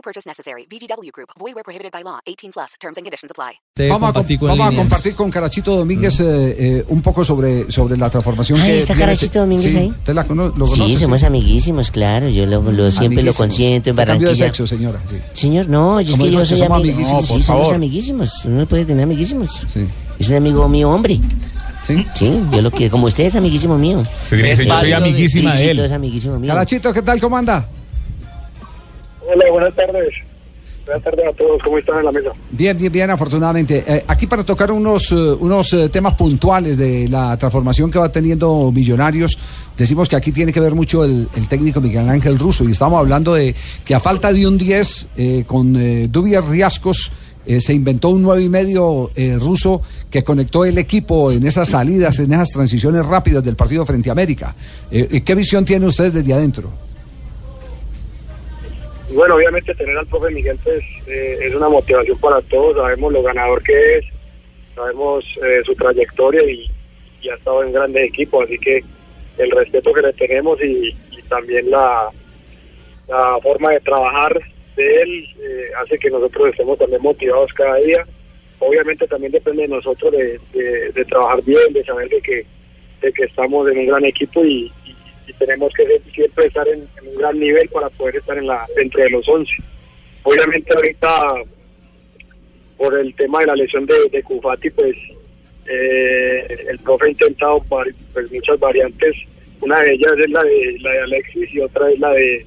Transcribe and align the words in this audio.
No 0.00 0.02
purchase 0.02 0.26
necessary. 0.26 0.64
VGW 0.64 1.10
Group. 1.12 1.28
Void 1.38 1.52
where 1.54 1.62
prohibited 1.62 1.92
by 1.92 2.02
law. 2.02 2.18
18 2.24 2.52
plus. 2.52 2.72
Terms 2.80 2.96
and 2.96 3.04
conditions 3.04 3.30
apply. 3.30 3.60
Vamos, 3.90 4.08
a, 4.08 4.12
com- 4.14 4.48
vamos 4.48 4.72
a 4.72 4.76
compartir 4.76 5.14
con 5.14 5.30
Carachito 5.30 5.76
Domínguez 5.76 6.18
eh, 6.20 6.24
eh, 6.78 6.84
un 6.88 7.02
poco 7.02 7.22
sobre, 7.22 7.70
sobre 7.70 7.98
la 7.98 8.08
transformación 8.08 8.58
Ay, 8.60 8.70
que 8.72 8.78
¿está 8.78 8.94
Carachito 8.96 9.40
Domínguez 9.40 9.72
sí, 9.72 9.76
ahí? 9.78 9.88
¿Usted 9.90 10.14
la 10.14 10.24
cono- 10.24 10.54
lo 10.56 10.66
Sí, 10.66 10.80
conoce? 10.80 10.96
somos 10.96 11.22
amiguísimos, 11.24 11.90
claro. 11.90 12.28
Yo 12.30 12.46
lo, 12.46 12.62
lo- 12.72 12.90
siempre 12.90 13.22
lo 13.22 13.34
consiento 13.34 13.90
en 13.90 13.96
¿Qué 13.96 14.04
Cambio 14.06 14.28
de 14.28 14.34
Barranquilla. 14.34 14.46
sexo, 14.46 14.66
señora. 14.66 15.00
Sí. 15.08 15.16
Señor, 15.34 15.68
no, 15.68 16.00
es 16.00 16.10
¿Cómo 16.12 16.24
que 16.24 16.30
yo 16.30 16.44
soy 16.46 16.60
amigo. 16.60 16.74
amiguísimos? 16.76 17.26
sí, 17.26 17.32
Por 17.34 17.42
somos 17.42 17.60
favor. 17.62 17.74
amiguísimos. 17.74 18.44
Uno 18.46 18.64
puede 18.66 18.86
tener 18.86 19.04
amiguísimos. 19.04 19.66
Sí. 19.70 19.86
Es 20.18 20.30
un 20.30 20.36
amigo 20.36 20.66
mío, 20.66 20.88
hombre. 20.90 21.20
¿Sí? 21.86 22.06
Sí, 22.14 22.40
yo 22.52 22.62
lo 22.62 22.70
quiero. 22.70 22.92
Como 22.92 23.06
usted 23.06 23.24
es 23.24 23.36
amiguísimo 23.36 23.76
mío. 23.76 24.02
Yo 24.30 24.36
soy 24.56 24.92
amiguísima 24.92 25.54
de 25.56 25.70
él. 25.72 25.78
es 25.80 25.92
amiguísimo 25.92 26.38
mío. 26.38 26.48
Carachito, 26.52 26.90
¿qué 26.90 27.02
tal? 27.02 27.20
¿Cómo 27.20 27.36
anda? 27.36 27.68
Hola, 29.32 29.44
buenas 29.50 29.74
tardes. 29.74 30.08
Buenas 30.84 31.04
tardes 31.04 31.26
a 31.28 31.32
todos. 31.32 31.62
¿Cómo 31.62 31.78
están 31.78 31.98
en 31.98 32.04
la 32.06 32.12
mesa? 32.12 32.30
Bien, 32.50 32.76
bien, 32.76 32.90
bien, 32.90 33.10
afortunadamente. 33.10 33.84
Eh, 33.86 34.04
aquí 34.08 34.26
para 34.26 34.42
tocar 34.42 34.72
unos, 34.72 35.12
eh, 35.12 35.14
unos 35.14 35.72
eh, 35.72 35.88
temas 35.88 36.14
puntuales 36.14 36.76
de 36.76 37.06
la 37.08 37.36
transformación 37.36 37.90
que 37.90 37.98
va 37.98 38.10
teniendo 38.10 38.72
Millonarios, 38.72 39.38
decimos 39.76 40.08
que 40.08 40.16
aquí 40.16 40.32
tiene 40.32 40.52
que 40.52 40.58
ver 40.58 40.74
mucho 40.74 41.04
el, 41.04 41.28
el 41.36 41.48
técnico 41.48 41.80
Miguel 41.80 42.08
Ángel 42.08 42.38
Russo 42.38 42.64
y 42.64 42.72
estamos 42.72 42.98
hablando 42.98 43.34
de 43.34 43.54
que 43.84 43.94
a 43.94 44.00
falta 44.00 44.32
de 44.32 44.46
un 44.46 44.58
10 44.58 45.08
eh, 45.16 45.44
con 45.46 45.76
eh, 45.76 46.08
Dubias 46.08 46.44
Riascos 46.46 47.12
se 47.58 47.72
inventó 47.72 48.10
un 48.10 48.22
nueve 48.22 48.44
y 48.44 48.48
medio 48.48 49.10
eh, 49.16 49.36
ruso 49.40 49.80
que 50.08 50.22
conectó 50.22 50.64
el 50.64 50.78
equipo 50.78 51.32
en 51.32 51.44
esas 51.44 51.70
salidas, 51.70 52.16
en 52.20 52.32
esas 52.32 52.50
transiciones 52.50 53.04
rápidas 53.04 53.42
del 53.42 53.56
partido 53.56 53.84
frente 53.84 54.08
a 54.08 54.12
América. 54.12 54.54
¿Qué 54.88 55.34
visión 55.34 55.64
tiene 55.64 55.86
usted 55.86 56.12
desde 56.12 56.32
adentro? 56.32 56.70
Bueno, 59.12 59.34
obviamente 59.34 59.74
tener 59.74 59.96
al 59.98 60.06
profe 60.06 60.30
Miguel 60.32 60.58
pues, 60.62 60.82
eh, 61.06 61.38
es 61.42 61.54
una 61.54 61.68
motivación 61.68 62.18
para 62.18 62.40
todos. 62.42 62.76
Sabemos 62.76 63.12
lo 63.12 63.22
ganador 63.22 63.62
que 63.62 63.98
es, 63.98 64.04
sabemos 64.74 65.24
eh, 65.44 65.62
su 65.64 65.74
trayectoria 65.74 66.42
y, 66.50 66.70
ha 67.28 67.34
estado 67.34 67.62
en 67.64 67.72
grandes 67.72 68.08
equipos. 68.08 68.44
Así 68.44 68.58
que 68.58 68.82
el 69.38 69.50
respeto 69.50 69.92
que 69.92 70.02
le 70.02 70.12
tenemos 70.14 70.58
y, 70.62 70.96
y 71.10 71.22
también 71.28 71.70
la, 71.70 72.08
la 73.08 73.38
forma 73.42 73.70
de 73.72 73.80
trabajar 73.80 74.40
de 74.76 74.96
él 74.96 75.24
eh, 75.42 75.70
hace 75.82 75.98
que 75.98 76.10
nosotros 76.10 76.48
estemos 76.50 76.78
también 76.78 77.02
motivados 77.02 77.52
cada 77.52 77.76
día. 77.76 78.04
Obviamente 78.60 79.06
también 79.06 79.32
depende 79.32 79.62
de 79.62 79.68
nosotros 79.68 80.12
de, 80.12 80.38
de- 80.52 80.92
de 80.92 81.04
trabajar 81.04 81.42
bien, 81.44 81.72
de 81.72 81.84
saber 81.84 82.08
de 82.08 82.20
que, 82.20 82.46
de 83.02 83.12
que 83.12 83.24
estamos 83.24 83.68
en 83.68 83.78
un 83.78 83.86
gran 83.86 84.04
equipo 84.04 84.44
y, 84.44 84.70
y- 85.30 85.32
tenemos 85.34 85.72
que 85.74 86.00
siempre 86.12 86.46
estar 86.46 86.66
en, 86.68 86.88
un 87.06 87.16
gran 87.16 87.38
nivel 87.38 87.68
para 87.68 87.88
poder 87.90 88.16
estar 88.16 88.36
en 88.36 88.46
la 88.46 88.66
dentro 88.76 89.02
de 89.02 89.10
los 89.10 89.28
11. 89.28 89.52
Obviamente 90.22 90.74
ahorita 90.74 91.22
por 92.76 92.98
el 92.98 93.14
tema 93.14 93.40
de 93.40 93.46
la 93.46 93.54
lesión 93.54 93.84
de, 93.84 94.22
Cufati, 94.22 94.70
pues 94.70 94.96
eh, 95.66 96.66
el 96.70 96.78
profe 96.78 97.06
ha 97.06 97.10
intentado 97.10 97.62
pues, 97.68 97.94
muchas 98.32 98.58
variantes. 98.58 99.16
Una 99.60 99.80
de 99.80 99.92
ellas 99.92 100.14
es 100.18 100.30
la 100.30 100.42
de, 100.42 100.78
la 100.80 100.90
de 100.92 100.98
Alexis 101.00 101.52
y 101.52 101.60
otra 101.60 101.90
es 101.90 101.98
la 101.98 102.10
de 102.12 102.46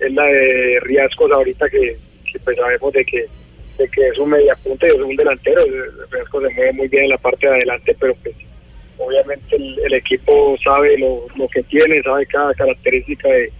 es 0.00 0.12
la 0.12 0.24
de 0.24 0.78
Riascos 0.82 1.30
ahorita 1.30 1.68
que, 1.68 1.96
que, 2.32 2.38
pues 2.38 2.56
sabemos 2.56 2.92
de 2.92 3.04
que 3.04 3.26
de 3.76 3.88
que 3.88 4.08
es 4.08 4.18
un 4.18 4.30
mediapunta 4.30 4.86
y 4.86 4.90
es 4.90 4.96
un 4.96 5.16
delantero. 5.16 5.62
Riascos 6.10 6.44
se 6.44 6.54
mueve 6.54 6.72
muy 6.72 6.88
bien 6.88 7.04
en 7.04 7.10
la 7.10 7.18
parte 7.18 7.46
de 7.46 7.54
adelante, 7.54 7.96
pero 8.00 8.14
pues 8.22 8.34
obviamente 8.98 9.56
el, 9.56 9.78
el 9.84 9.94
equipo 9.94 10.56
sabe 10.62 10.98
lo, 10.98 11.26
lo 11.36 11.48
que 11.48 11.62
tiene, 11.64 12.02
sabe 12.02 12.26
cada 12.26 12.52
característica 12.54 13.28
de, 13.28 13.52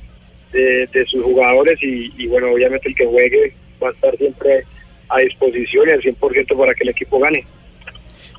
de, 0.53 0.89
de 0.93 1.07
sus 1.07 1.23
jugadores 1.23 1.79
y, 1.83 2.13
y, 2.17 2.27
bueno, 2.27 2.53
obviamente 2.53 2.89
el 2.89 2.95
que 2.95 3.07
juegue 3.07 3.53
va 3.83 3.89
a 3.89 3.93
estar 3.93 4.17
siempre 4.17 4.65
a 5.09 5.19
disposición 5.21 5.89
y 5.89 5.93
al 5.93 6.03
100% 6.03 6.59
para 6.59 6.75
que 6.75 6.83
el 6.85 6.91
equipo 6.91 7.19
gane. 7.19 7.45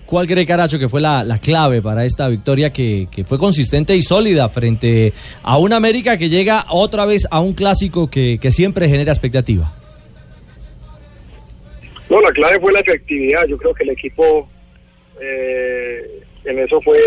¿Cuál 0.06 0.26
cree 0.26 0.46
Caracho 0.46 0.80
que 0.80 0.90
fue 0.90 1.02
la, 1.02 1.24
la 1.24 1.38
clave 1.38 1.84
para 1.84 2.04
esta 2.04 2.28
victoria 2.28 2.74
que, 2.74 3.08
que 3.12 3.24
fue 3.24 3.38
consistente 3.38 3.96
y 3.96 4.02
sólida 4.02 4.50
frente 4.50 5.14
a 5.44 5.60
un 5.60 5.72
América 5.72 6.18
que 6.18 6.30
llega 6.30 6.66
otra 6.70 7.06
vez 7.06 7.28
a 7.30 7.40
un 7.40 7.54
clásico 7.54 8.10
que, 8.10 8.40
que 8.42 8.50
siempre 8.50 8.90
genera 8.90 9.12
expectativa? 9.12 9.72
No, 12.10 12.20
la 12.22 12.32
clave 12.32 12.60
fue 12.60 12.74
la 12.74 12.80
efectividad. 12.80 13.46
Yo 13.46 13.56
creo 13.60 13.72
que 13.76 13.84
el 13.84 13.92
equipo 13.92 14.50
eh, 15.22 16.22
en 16.46 16.60
eso 16.60 16.82
fue, 16.82 17.00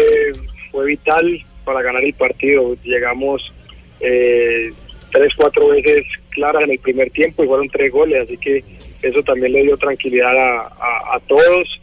fue 0.71 0.87
vital 0.87 1.45
para 1.65 1.83
ganar 1.83 2.05
el 2.05 2.15
partido. 2.15 2.77
Llegamos 2.85 3.53
eh, 4.01 4.73
tres, 5.11 5.33
cuatro 5.37 5.69
veces 5.69 6.03
claras 6.31 6.63
en 6.65 6.73
el 6.73 6.79
primer 6.79 7.11
tiempo 7.11 7.45
y 7.45 7.47
fueron 7.47 7.69
tres 7.69 7.93
goles, 7.93 8.23
así 8.27 8.37
que 8.37 8.65
eso 9.03 9.23
también 9.23 9.53
le 9.53 9.63
dio 9.63 9.77
tranquilidad 9.77 10.37
a, 10.37 10.61
a- 10.79 11.17
a 11.17 11.21
todos. 11.27 11.81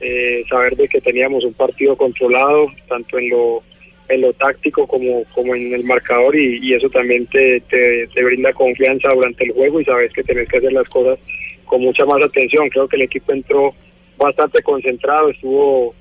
eh, 0.00 0.44
saber 0.50 0.76
de 0.76 0.88
que 0.88 1.00
teníamos 1.00 1.44
un 1.44 1.54
partido 1.54 1.96
controlado, 1.96 2.66
tanto 2.88 3.18
en 3.18 3.30
lo 3.30 3.62
en 4.10 4.20
lo 4.20 4.34
táctico 4.34 4.86
como, 4.86 5.24
como 5.34 5.54
en 5.54 5.72
el 5.72 5.82
marcador 5.84 6.36
y, 6.36 6.58
y 6.62 6.74
eso 6.74 6.90
también 6.90 7.26
te, 7.28 7.60
te, 7.62 8.06
te 8.08 8.22
brinda 8.22 8.52
confianza 8.52 9.08
durante 9.14 9.44
el 9.44 9.52
juego 9.52 9.80
y 9.80 9.84
sabes 9.86 10.12
que 10.12 10.22
tenés 10.22 10.46
que 10.46 10.58
hacer 10.58 10.74
las 10.74 10.86
cosas 10.90 11.18
con 11.64 11.80
mucha 11.80 12.04
más 12.04 12.22
atención. 12.22 12.68
Creo 12.68 12.86
que 12.86 12.96
el 12.96 13.02
equipo 13.02 13.32
entró 13.32 13.74
bastante 14.18 14.62
concentrado, 14.62 15.30
estuvo 15.30 15.94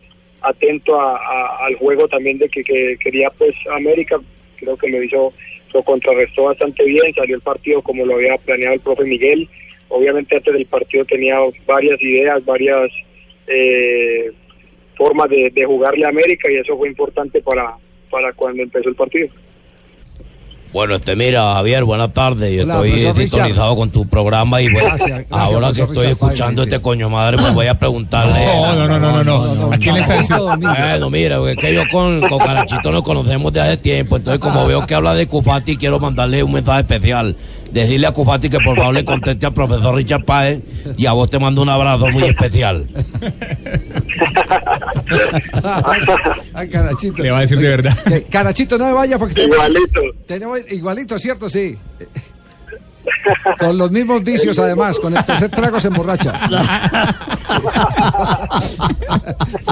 atento 0.43 0.99
a- 0.99 1.65
al 1.65 1.75
juego 1.75 2.07
también 2.07 2.37
de 2.37 2.49
que, 2.49 2.63
que 2.63 2.97
quería 3.01 3.29
pues 3.31 3.55
América, 3.71 4.19
creo 4.57 4.77
que 4.77 4.89
lo 4.89 5.01
hizo, 5.01 5.33
lo 5.73 5.83
contrarrestó 5.83 6.43
bastante 6.45 6.83
bien, 6.83 7.13
salió 7.15 7.35
el 7.35 7.41
partido 7.41 7.81
como 7.81 8.05
lo 8.05 8.15
había 8.15 8.37
planeado 8.37 8.75
el 8.75 8.81
profe 8.81 9.03
Miguel, 9.05 9.49
obviamente 9.89 10.35
antes 10.35 10.53
del 10.53 10.65
partido 10.65 11.05
tenía 11.05 11.39
varias 11.65 12.01
ideas, 12.01 12.43
varias 12.45 12.89
eh, 13.47 14.31
formas 14.95 15.29
de, 15.29 15.49
de 15.49 15.65
jugarle 15.65 16.05
a 16.05 16.09
América 16.09 16.51
y 16.51 16.57
eso 16.57 16.77
fue 16.77 16.87
importante 16.87 17.41
para, 17.41 17.75
para 18.09 18.31
cuando 18.33 18.63
empezó 18.63 18.89
el 18.89 18.95
partido. 18.95 19.27
Bueno, 20.73 20.95
este 20.95 21.16
mira, 21.16 21.53
Javier, 21.53 21.84
buenas 21.84 22.11
tardes. 22.13 22.51
Yo 22.51 22.63
Hola, 22.63 22.84
estoy 22.84 23.28
sintonizado 23.28 23.75
con 23.75 23.91
tu 23.91 24.07
programa 24.07 24.59
y 24.59 24.72
bueno, 24.72 24.88
Gracias, 24.88 25.25
gracias, 25.29 25.51
ahora 25.51 25.67
que 25.67 25.81
estoy 25.84 25.95
Richard 25.97 26.09
escuchando 26.09 26.63
este 26.63 26.81
coño 26.81 27.09
madre, 27.11 27.38
pues 27.38 27.53
voy 27.53 27.67
a 27.67 27.78
preguntarle. 27.78 28.44
No, 28.44 28.73
no, 28.73 28.88
no, 28.88 29.00
no, 29.00 29.23
no, 29.23 29.56
no. 29.56 29.72
¿A 29.72 29.78
quién 29.78 29.94
le 29.94 30.01
está 30.01 30.17
diciendo? 30.17 30.57
Bueno, 30.57 31.09
mira, 31.11 31.38
porque 31.38 31.51
es 31.51 31.57
que 31.59 31.73
yo 31.75 31.84
con, 31.91 32.22
con 32.22 32.39
Carachito 32.39 32.91
nos 32.91 33.03
conocemos 33.03 33.53
desde 33.53 33.67
hace 33.67 33.78
tiempo, 33.78 34.17
entonces 34.17 34.39
como 34.39 34.66
veo 34.66 34.84
que 34.88 34.95
habla 34.95 35.13
de 35.13 35.28
Cufati, 35.28 35.78
quiero 35.78 36.00
mandarle 36.00 36.41
un 36.41 36.53
mensaje 36.53 36.79
especial. 36.79 37.35
Decirle 37.72 38.07
a 38.07 38.11
Cufati 38.11 38.50
que 38.50 38.59
por 38.59 38.75
favor 38.75 38.94
le 38.95 39.05
conteste 39.05 39.45
al 39.45 39.53
profesor 39.53 39.95
Richard 39.95 40.25
Páez 40.25 40.61
y 40.97 41.05
a 41.05 41.13
vos 41.13 41.29
te 41.29 41.38
mando 41.38 41.61
un 41.61 41.69
abrazo 41.69 42.07
muy 42.09 42.23
especial. 42.23 42.88
Ay, 46.53 46.69
Carachito. 46.69 47.23
Le 47.23 47.31
va 47.31 47.38
a 47.38 47.41
decir 47.41 47.59
de 47.59 47.69
verdad. 47.69 47.97
Que- 48.03 48.23
Carachito, 48.23 48.78
no 48.78 48.88
me 48.88 48.94
vaya 48.94 49.17
porque 49.17 49.34
tenemos, 49.35 49.56
Igualito. 49.57 50.01
tenemos 50.28 50.59
igualito, 50.72 51.17
¿cierto? 51.19 51.50
Sí. 51.50 51.78
Con 53.59 53.78
los 53.78 53.91
mismos 53.91 54.23
vicios, 54.23 54.57
además. 54.59 54.97
Con 55.00 55.16
el 55.16 55.23
tercer 55.25 55.49
trago 55.52 55.79
se 55.79 55.87
emborracha. 55.90 56.40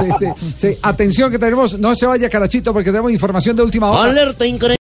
Sí, 0.01 0.09
sí, 0.19 0.25
sí. 0.55 0.77
Atención 0.81 1.29
que 1.31 1.39
tenemos, 1.39 1.77
no 1.79 1.95
se 1.95 2.05
vaya 2.05 2.29
Carachito 2.29 2.73
porque 2.73 2.89
tenemos 2.91 3.11
información 3.11 3.55
de 3.55 3.63
última 3.63 3.89
hora. 3.91 4.09
Alerta 4.09 4.45
increíble. 4.45 4.77